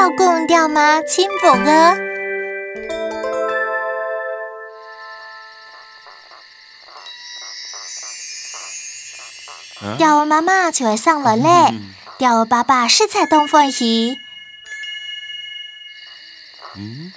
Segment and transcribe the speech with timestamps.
[0.00, 1.94] 钓公钓妈幸福个。
[9.98, 11.74] 钓我妈妈就会上来嘞，
[12.16, 14.16] 钓我爸爸是在东欢喜。
[16.76, 17.12] 嗯，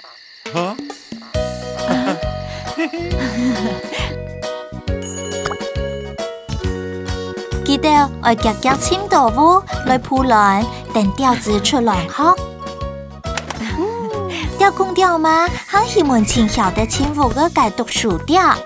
[0.52, 0.76] 好。
[7.64, 10.62] 记得要夹夹青豆腐来铺卵，
[10.92, 12.36] 等钓子出卵壳。
[14.64, 18.56] 钓公钓妈很喜欢轻巧的轻浮个解毒薯钓。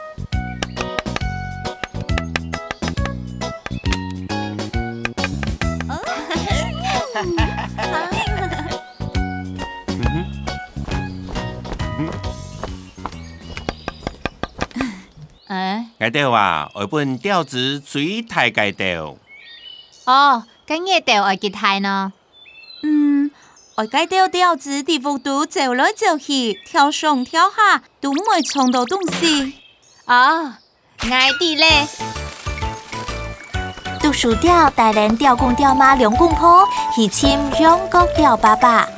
[15.99, 19.17] 解钓啊，外本钓子最太解钓。
[20.05, 22.13] 哦，今日钓爱几太呢？
[23.79, 29.55] 嗯，爱解钓钓子地幅度走来走去，跳上跳下，都唔会冲到东西。
[30.07, 30.55] 哦，
[31.09, 31.87] 爱地嘞。
[34.01, 38.89] 杜薯钓带领钓公钓妈两公婆，一起两个钓爸爸。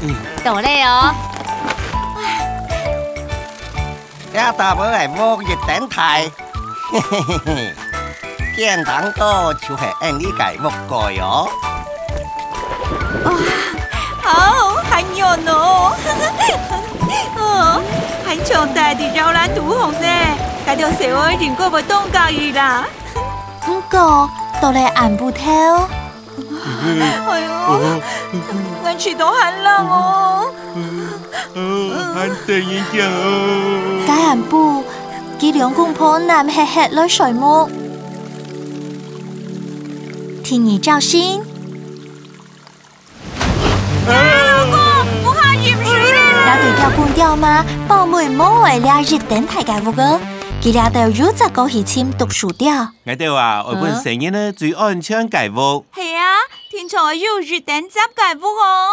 [0.00, 1.14] 嗯，到嘞哦。
[4.32, 6.28] 一大波来摸热顶台，
[6.90, 7.74] 嘿嘿嘿嘿，
[8.56, 11.48] 见蛋糕就系按呢解木盖哦。
[13.24, 13.32] 哇，
[14.22, 15.94] 好很热哦，
[17.36, 17.82] 哦，
[18.26, 20.06] 很强大的摇篮独红呢，
[20.66, 22.84] 解到社会人过不冻介意啦。
[23.64, 24.28] 不过
[24.60, 25.40] 到来按不透。
[26.84, 27.50] 哎呦，
[28.82, 30.50] 我吃到很冷哦。
[31.54, 31.58] 哦，
[32.14, 34.04] 很得意见哦。
[34.06, 34.82] 解寒布，
[35.38, 37.70] 几两公婆难吃吃了水木。
[40.42, 40.98] 天意照
[46.92, 46.98] 了。
[46.98, 50.20] 那对钓公钓妈，宝妹莫为了日等太解屋个，
[50.62, 52.88] 佢俩都如只高起签读书钓。
[53.04, 55.84] 我哋话我本成日呢最安全解屋。
[55.94, 56.36] 系啊，
[56.70, 58.88] 天才要日等执解屋哦。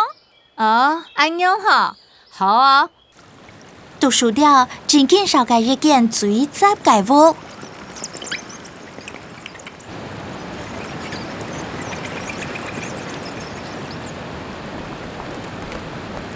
[0.56, 1.96] 哦，安样好。
[2.32, 2.90] 好啊！
[4.00, 7.36] 读书钓真见少个日见最杂解屋。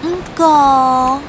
[0.04, 1.22] 唔过，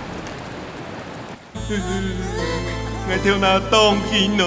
[1.67, 4.45] 我跳那当天咯。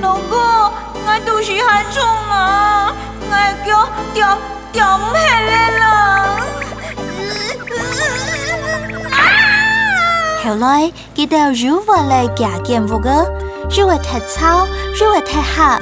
[0.00, 2.94] 老公，我肚是很重啊，
[3.28, 3.32] 我
[3.66, 4.38] 叫掉
[4.72, 5.82] 掉唔起来了。
[10.44, 13.28] 后来，记得如何来加减屋个，
[13.68, 15.78] 如何太糙，如何太黑，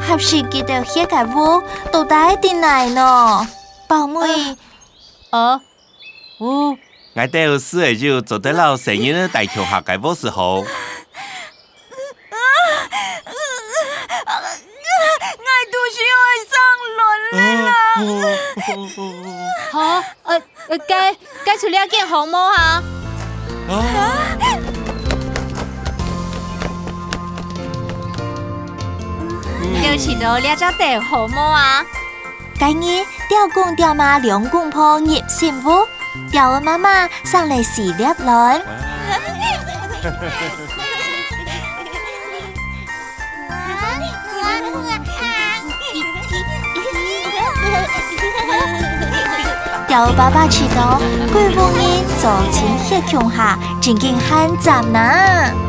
[0.00, 1.60] 还是记得些个屋
[1.90, 3.46] 都带点来呢？
[3.88, 4.56] 宝妹，
[5.32, 5.60] 哦，
[6.38, 6.78] 哦，
[7.18, 10.56] 我钓四个就做得了成日的大桥下个屋时候。
[10.56, 10.64] 我
[15.72, 16.54] 肚是要上
[16.98, 17.00] 轮
[17.64, 17.72] 了。
[19.72, 19.80] 好，
[20.24, 22.82] 呃呃，该该出了件红毛哈。
[29.82, 31.82] 有钱到两只大好么啊？
[32.58, 35.88] 今日钓公钓妈两公婆热幸福，
[36.30, 38.60] 钓我妈妈上来洗粒卵。
[49.88, 51.00] 钓爸爸吃到，
[51.32, 55.65] 贵妇人早前血穷下，真经很赞呐。